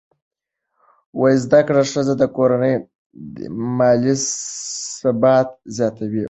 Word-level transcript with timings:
زده 1.43 1.61
کړه 1.67 1.83
ښځه 1.91 2.13
د 2.17 2.23
کورنۍ 2.35 2.75
مالي 3.77 4.15
ثبات 4.97 5.49
زیاتوي. 5.77 6.19